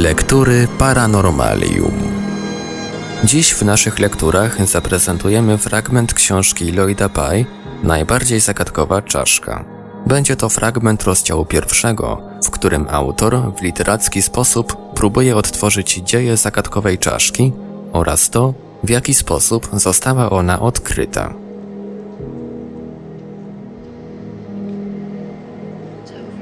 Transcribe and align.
Lektury 0.00 0.68
Paranormalium. 0.78 1.92
Dziś 3.24 3.54
w 3.54 3.62
naszych 3.62 3.98
lekturach 3.98 4.66
zaprezentujemy 4.66 5.58
fragment 5.58 6.14
książki 6.14 6.72
Lloyda 6.72 7.08
Pye 7.08 7.44
Najbardziej 7.82 8.40
zagadkowa 8.40 9.02
czaszka. 9.02 9.64
Będzie 10.06 10.36
to 10.36 10.48
fragment 10.48 11.02
rozdziału 11.02 11.44
pierwszego, 11.44 12.22
w 12.44 12.50
którym 12.50 12.86
autor 12.90 13.54
w 13.56 13.62
literacki 13.62 14.22
sposób 14.22 14.76
próbuje 14.94 15.36
odtworzyć 15.36 15.94
dzieje 15.94 16.36
zagadkowej 16.36 16.98
czaszki 16.98 17.52
oraz 17.92 18.30
to, 18.30 18.54
w 18.84 18.90
jaki 18.90 19.14
sposób 19.14 19.68
została 19.72 20.30
ona 20.30 20.60
odkryta. 20.60 21.34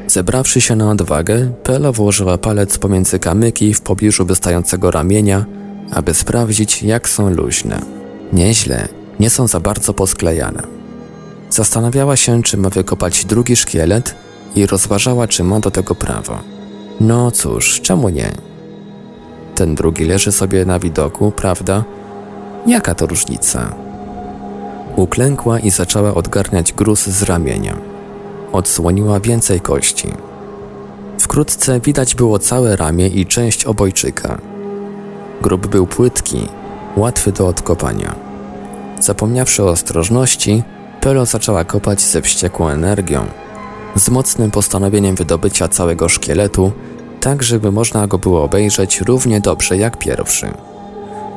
Zebrawszy 0.08 0.60
się 0.60 0.76
na 0.76 0.90
odwagę, 0.90 1.52
Pela 1.62 1.92
włożyła 1.92 2.38
palec 2.38 2.78
pomiędzy 2.78 3.18
kamyki 3.18 3.74
w 3.74 3.80
pobliżu 3.80 4.24
wystającego 4.24 4.90
ramienia, 4.90 5.44
aby 5.92 6.14
sprawdzić, 6.14 6.82
jak 6.82 7.08
są 7.08 7.30
luźne. 7.30 7.80
Nieźle, 8.32 8.88
nie 9.20 9.30
są 9.30 9.46
za 9.46 9.60
bardzo 9.60 9.94
posklejane. 9.94 10.62
Zastanawiała 11.50 12.16
się, 12.16 12.42
czy 12.42 12.56
ma 12.56 12.68
wykopać 12.70 13.24
drugi 13.24 13.56
szkielet 13.56 14.14
i 14.54 14.66
rozważała, 14.66 15.28
czy 15.28 15.44
ma 15.44 15.60
do 15.60 15.70
tego 15.70 15.94
prawo. 15.94 16.38
No 17.00 17.30
cóż, 17.30 17.80
czemu 17.80 18.08
nie? 18.08 18.32
Ten 19.54 19.74
drugi 19.74 20.04
leży 20.04 20.32
sobie 20.32 20.64
na 20.64 20.78
widoku, 20.78 21.32
prawda? 21.32 21.84
Jaka 22.66 22.94
to 22.94 23.06
różnica? 23.06 23.74
Uklękła 24.96 25.58
i 25.58 25.70
zaczęła 25.70 26.14
odgarniać 26.14 26.72
gruz 26.72 27.06
z 27.06 27.22
ramienia. 27.22 27.87
Odsłoniła 28.58 29.20
więcej 29.20 29.60
kości. 29.60 30.08
Wkrótce 31.18 31.80
widać 31.80 32.14
było 32.14 32.38
całe 32.38 32.76
ramię 32.76 33.08
i 33.08 33.26
część 33.26 33.64
obojczyka. 33.64 34.38
Grób 35.42 35.66
był 35.66 35.86
płytki, 35.86 36.48
łatwy 36.96 37.32
do 37.32 37.46
odkopania. 37.46 38.14
Zapomniawszy 39.00 39.64
o 39.64 39.68
ostrożności, 39.68 40.62
Pelo 41.00 41.26
zaczęła 41.26 41.64
kopać 41.64 42.00
ze 42.00 42.22
wściekłą 42.22 42.68
energią, 42.68 43.26
z 43.94 44.08
mocnym 44.08 44.50
postanowieniem 44.50 45.14
wydobycia 45.14 45.68
całego 45.68 46.08
szkieletu, 46.08 46.72
tak 47.20 47.42
żeby 47.42 47.72
można 47.72 48.06
go 48.06 48.18
było 48.18 48.42
obejrzeć 48.42 49.00
równie 49.00 49.40
dobrze 49.40 49.76
jak 49.76 49.96
pierwszy. 49.96 50.50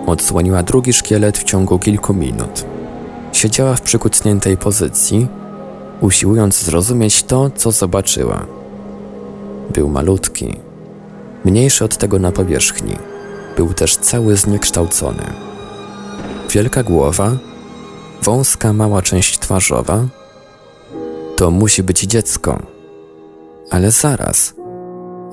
Odsłoniła 0.06 0.64
drugi 0.64 0.94
szkielet 0.94 1.38
w 1.38 1.44
ciągu 1.44 1.80
kilku 1.80 2.14
minut. 2.14 2.66
Siedziała 3.34 3.76
w 3.76 3.82
przykucniętej 3.82 4.58
pozycji, 4.58 5.28
usiłując 6.02 6.64
zrozumieć 6.64 7.24
to, 7.24 7.50
co 7.50 7.72
zobaczyła. 7.72 8.46
Był 9.74 9.90
malutki, 9.90 10.56
mniejszy 11.46 11.86
od 11.86 11.98
tego 11.98 12.20
na 12.20 12.32
powierzchni. 12.32 12.96
Był 13.58 13.74
też 13.74 13.98
cały 13.98 14.36
zniekształcony. 14.38 15.24
Wielka 16.50 16.84
głowa, 16.84 17.32
wąska 18.24 18.74
mała 18.74 19.02
część 19.02 19.40
twarzowa. 19.40 20.06
To 21.36 21.52
musi 21.52 21.84
być 21.84 22.02
dziecko. 22.02 22.60
Ale 23.70 23.92
zaraz. 23.92 24.54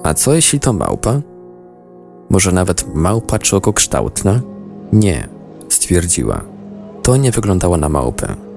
A 0.02 0.14
co 0.14 0.34
jeśli 0.34 0.60
to 0.60 0.72
małpa? 0.72 1.20
Może 2.30 2.52
nawet 2.52 2.94
małpa 2.94 3.38
czokokształtna? 3.38 4.40
Nie, 4.92 5.28
stwierdziła. 5.68 6.40
To 7.02 7.16
nie 7.16 7.30
wyglądało 7.30 7.76
na 7.76 7.88
małpę. 7.88 8.47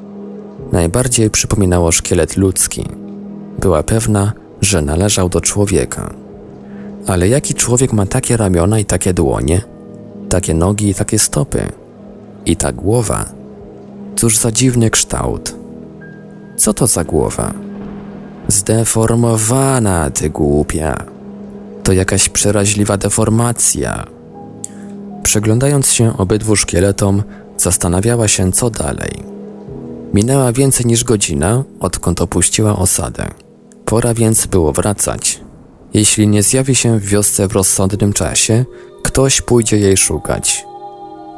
Najbardziej 0.72 1.30
przypominało 1.30 1.92
szkielet 1.92 2.38
ludzki. 2.38 2.86
Była 3.60 3.84
pewna, 3.84 4.34
że 4.62 4.82
należał 4.82 5.30
do 5.30 5.42
człowieka. 5.42 6.14
Ale 7.08 7.28
jaki 7.28 7.54
człowiek 7.54 7.94
ma 7.94 8.06
takie 8.06 8.38
ramiona 8.38 8.80
i 8.80 8.86
takie 8.86 9.14
dłonie, 9.14 9.62
takie 10.30 10.54
nogi 10.54 10.90
i 10.90 10.96
takie 10.96 11.20
stopy? 11.20 11.70
I 12.46 12.56
ta 12.56 12.72
głowa? 12.72 13.26
Cóż 14.16 14.38
za 14.38 14.52
dziwny 14.52 14.90
kształt. 14.90 15.56
Co 16.58 16.74
to 16.74 16.88
za 16.88 17.04
głowa? 17.04 17.54
Zdeformowana, 18.48 20.10
ty 20.10 20.30
głupia. 20.30 21.06
To 21.84 21.94
jakaś 21.94 22.30
przeraźliwa 22.30 22.98
deformacja. 22.98 24.08
Przeglądając 25.24 25.92
się 25.92 26.18
obydwu 26.18 26.56
szkieletom, 26.56 27.24
zastanawiała 27.58 28.28
się, 28.28 28.52
co 28.52 28.70
dalej. 28.70 29.32
Minęła 30.14 30.52
więcej 30.52 30.86
niż 30.86 31.04
godzina, 31.04 31.64
odkąd 31.80 32.22
opuściła 32.22 32.76
osadę. 32.76 33.28
Pora 33.86 34.14
więc 34.14 34.48
było 34.48 34.72
wracać. 34.72 35.40
Jeśli 35.94 36.28
nie 36.28 36.44
zjawi 36.44 36.76
się 36.76 37.00
w 37.00 37.06
wiosce 37.06 37.48
w 37.48 37.52
rozsądnym 37.52 38.14
czasie, 38.14 38.66
ktoś 39.04 39.42
pójdzie 39.42 39.78
jej 39.78 39.98
szukać. 39.98 40.66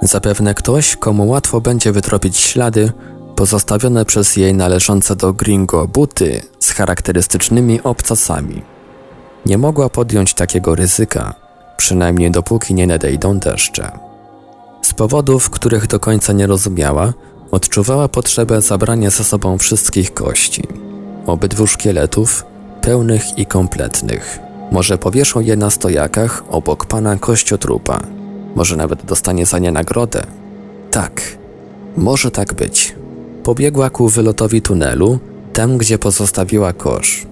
Zapewne 0.02 0.54
ktoś, 0.54 0.96
komu 0.96 1.28
łatwo 1.30 1.62
będzie 1.62 1.92
wytropić 1.92 2.38
ślady 2.38 2.92
pozostawione 3.36 4.06
przez 4.06 4.36
jej 4.36 4.54
należące 4.54 5.16
do 5.16 5.34
gringo 5.34 5.88
buty 5.88 6.42
z 6.60 6.72
charakterystycznymi 6.72 7.82
obcasami. 7.82 8.62
Nie 9.46 9.58
mogła 9.58 9.90
podjąć 9.90 10.34
takiego 10.34 10.76
ryzyka, 10.76 11.34
przynajmniej 11.78 12.32
dopóki 12.32 12.74
nie 12.74 12.88
nadejdą 12.88 13.40
deszcze. 13.40 13.92
Z 14.82 14.94
powodów, 14.94 15.50
których 15.50 15.88
do 15.88 16.00
końca 16.00 16.34
nie 16.34 16.48
rozumiała, 16.48 17.14
odczuwała 17.54 18.08
potrzebę 18.08 18.62
zabrania 18.62 19.10
ze 19.10 19.24
sobą 19.24 19.58
wszystkich 19.58 20.14
kości, 20.14 20.64
obydwu 21.26 21.68
szkieletów, 21.68 22.46
pełnych 22.82 23.38
i 23.38 23.46
kompletnych. 23.46 24.40
Może 24.72 24.98
powieszą 24.98 25.40
je 25.40 25.56
na 25.56 25.70
stojakach 25.70 26.44
obok 26.50 26.86
pana 26.86 27.16
kościotrupa. 27.16 28.00
Może 28.56 28.76
nawet 28.76 29.06
dostanie 29.06 29.46
za 29.46 29.60
nie 29.60 29.72
nagrodę. 29.72 30.24
Tak, 30.92 31.22
może 31.98 32.32
tak 32.32 32.54
być. 32.54 32.96
Pobiegła 33.44 33.90
ku 33.90 34.10
wylotowi 34.10 34.62
tunelu, 34.62 35.20
tam 35.54 35.78
gdzie 35.78 35.98
pozostawiła 35.98 36.74
kosz. 36.74 37.26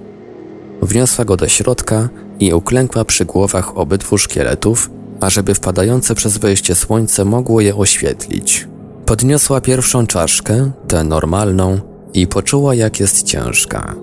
Wniosła 0.82 1.26
go 1.26 1.38
do 1.38 1.48
środka 1.48 2.10
i 2.40 2.54
uklękła 2.54 3.06
przy 3.06 3.26
głowach 3.26 3.78
obydwu 3.78 4.18
szkieletów, 4.18 4.90
ażeby 5.22 5.54
wpadające 5.54 6.16
przez 6.16 6.38
wejście 6.38 6.76
słońce 6.76 7.26
mogło 7.26 7.62
je 7.62 7.76
oświetlić. 7.76 8.71
Podniosła 9.12 9.62
pierwszą 9.62 10.08
czaszkę, 10.08 10.72
tę 10.88 11.04
normalną, 11.04 11.80
i 12.14 12.28
poczuła, 12.28 12.76
jak 12.76 13.00
jest 13.00 13.24
ciężka. 13.24 13.96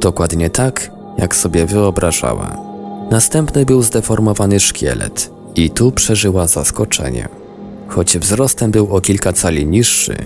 Dokładnie 0.00 0.50
tak, 0.50 0.90
jak 1.18 1.36
sobie 1.36 1.66
wyobrażała. 1.66 2.56
Następny 3.10 3.66
był 3.66 3.82
zdeformowany 3.82 4.60
szkielet, 4.60 5.30
i 5.54 5.70
tu 5.70 5.92
przeżyła 5.92 6.46
zaskoczenie. 6.46 7.28
Choć 7.88 8.18
wzrostem 8.18 8.70
był 8.70 8.96
o 8.96 9.00
kilka 9.00 9.32
cali 9.32 9.66
niższy, 9.66 10.16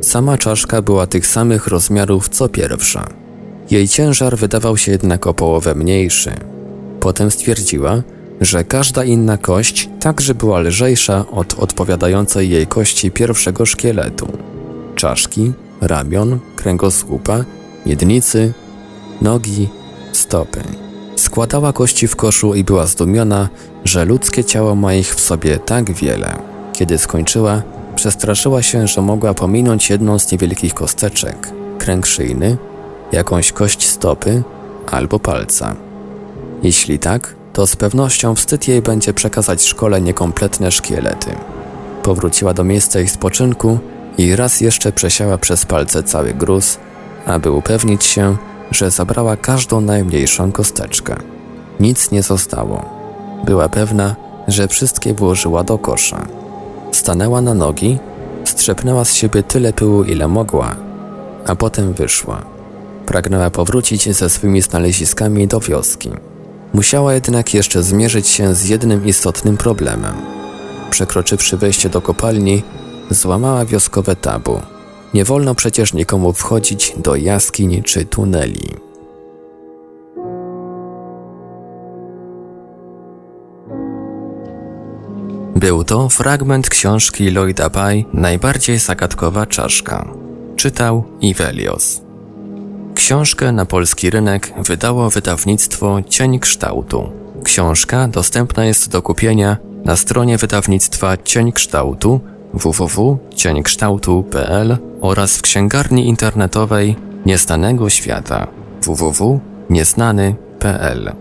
sama 0.00 0.38
czaszka 0.38 0.82
była 0.82 1.06
tych 1.06 1.26
samych 1.26 1.66
rozmiarów 1.66 2.28
co 2.28 2.48
pierwsza. 2.48 3.06
Jej 3.70 3.88
ciężar 3.88 4.36
wydawał 4.36 4.76
się 4.76 4.92
jednak 4.92 5.26
o 5.26 5.34
połowę 5.34 5.74
mniejszy. 5.74 6.32
Potem 7.00 7.30
stwierdziła, 7.30 8.02
że 8.42 8.64
każda 8.64 9.04
inna 9.04 9.36
kość 9.36 9.88
także 10.00 10.34
była 10.34 10.60
lżejsza 10.60 11.24
od 11.30 11.54
odpowiadającej 11.54 12.50
jej 12.50 12.66
kości 12.66 13.10
pierwszego 13.10 13.66
szkieletu. 13.66 14.28
Czaszki, 14.94 15.52
ramion, 15.80 16.38
kręgosłupa, 16.56 17.44
miednicy, 17.86 18.52
nogi, 19.20 19.68
stopy. 20.12 20.62
Składała 21.16 21.72
kości 21.72 22.08
w 22.08 22.16
koszu 22.16 22.54
i 22.54 22.64
była 22.64 22.86
zdumiona, 22.86 23.48
że 23.84 24.04
ludzkie 24.04 24.44
ciało 24.44 24.74
ma 24.74 24.94
ich 24.94 25.14
w 25.14 25.20
sobie 25.20 25.58
tak 25.58 25.92
wiele. 25.92 26.36
Kiedy 26.72 26.98
skończyła, 26.98 27.62
przestraszyła 27.96 28.62
się, 28.62 28.86
że 28.86 29.02
mogła 29.02 29.34
pominąć 29.34 29.90
jedną 29.90 30.18
z 30.18 30.32
niewielkich 30.32 30.74
kosteczek, 30.74 31.52
kręg 31.78 32.06
szyjny, 32.06 32.56
jakąś 33.12 33.52
kość 33.52 33.88
stopy 33.88 34.42
albo 34.90 35.18
palca. 35.18 35.76
Jeśli 36.62 36.98
tak, 36.98 37.34
to 37.52 37.66
z 37.66 37.76
pewnością 37.76 38.34
wstyd 38.34 38.68
jej 38.68 38.82
będzie 38.82 39.14
przekazać 39.14 39.64
szkole 39.64 40.00
niekompletne 40.00 40.72
szkielety. 40.72 41.30
Powróciła 42.02 42.54
do 42.54 42.64
miejsca 42.64 43.00
ich 43.00 43.10
spoczynku 43.10 43.78
i 44.18 44.36
raz 44.36 44.60
jeszcze 44.60 44.92
przesiała 44.92 45.38
przez 45.38 45.66
palce 45.66 46.02
cały 46.02 46.34
gruz, 46.34 46.78
aby 47.26 47.50
upewnić 47.50 48.04
się, 48.04 48.36
że 48.70 48.90
zabrała 48.90 49.36
każdą 49.36 49.80
najmniejszą 49.80 50.52
kosteczkę. 50.52 51.16
Nic 51.80 52.10
nie 52.10 52.22
zostało. 52.22 52.84
Była 53.44 53.68
pewna, 53.68 54.16
że 54.48 54.68
wszystkie 54.68 55.14
włożyła 55.14 55.64
do 55.64 55.78
kosza. 55.78 56.26
Stanęła 56.92 57.40
na 57.40 57.54
nogi, 57.54 57.98
strzepnęła 58.44 59.04
z 59.04 59.14
siebie 59.14 59.42
tyle 59.42 59.72
pyłu, 59.72 60.04
ile 60.04 60.28
mogła, 60.28 60.76
a 61.46 61.54
potem 61.56 61.92
wyszła. 61.92 62.42
Pragnęła 63.06 63.50
powrócić 63.50 64.14
ze 64.14 64.30
swymi 64.30 64.62
znaleziskami 64.62 65.48
do 65.48 65.60
wioski. 65.60 66.10
Musiała 66.74 67.14
jednak 67.14 67.54
jeszcze 67.54 67.82
zmierzyć 67.82 68.28
się 68.28 68.54
z 68.54 68.68
jednym 68.68 69.06
istotnym 69.06 69.56
problemem. 69.56 70.14
Przekroczywszy 70.90 71.56
wejście 71.56 71.88
do 71.88 72.00
kopalni, 72.00 72.62
złamała 73.10 73.64
wioskowe 73.64 74.16
tabu. 74.16 74.60
Nie 75.14 75.24
wolno 75.24 75.54
przecież 75.54 75.94
nikomu 75.94 76.32
wchodzić 76.32 76.94
do 76.96 77.16
jaskiń 77.16 77.82
czy 77.82 78.04
tuneli. 78.04 78.68
Był 85.56 85.84
to 85.84 86.08
fragment 86.08 86.68
książki 86.68 87.30
Lloyda 87.30 87.70
Pye 87.70 88.04
Najbardziej 88.12 88.78
zagadkowa 88.78 89.46
czaszka. 89.46 90.08
Czytał 90.56 91.04
Ivelios. 91.20 92.01
Książkę 93.02 93.52
na 93.52 93.66
polski 93.66 94.10
rynek 94.10 94.52
wydało 94.66 95.10
wydawnictwo 95.10 96.02
Cień 96.08 96.38
Kształtu. 96.38 97.10
Książka 97.44 98.08
dostępna 98.08 98.64
jest 98.64 98.90
do 98.90 99.02
kupienia 99.02 99.56
na 99.84 99.96
stronie 99.96 100.38
wydawnictwa 100.38 101.16
Cień 101.16 101.52
Kształtu 101.52 102.20
www.cieńkształtu.pl 102.54 104.78
oraz 105.00 105.38
w 105.38 105.42
księgarni 105.42 106.08
internetowej 106.08 106.96
Nieznanego 107.26 107.90
Świata 107.90 108.46
www.nieznany.pl. 108.82 111.12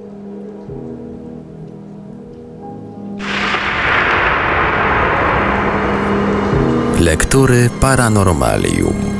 Lektury 7.00 7.70
Paranormalium 7.80 9.11